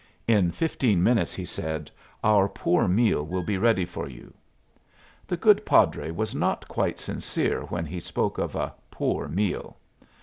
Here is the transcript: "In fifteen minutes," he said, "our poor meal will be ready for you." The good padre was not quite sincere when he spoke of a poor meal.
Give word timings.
"In 0.27 0.49
fifteen 0.49 1.03
minutes," 1.03 1.35
he 1.35 1.45
said, 1.45 1.91
"our 2.23 2.49
poor 2.49 2.87
meal 2.87 3.23
will 3.23 3.43
be 3.43 3.59
ready 3.59 3.85
for 3.85 4.09
you." 4.09 4.33
The 5.27 5.37
good 5.37 5.63
padre 5.63 6.09
was 6.09 6.33
not 6.33 6.67
quite 6.67 6.99
sincere 6.99 7.65
when 7.65 7.85
he 7.85 7.99
spoke 7.99 8.39
of 8.39 8.55
a 8.55 8.73
poor 8.89 9.27
meal. 9.27 9.77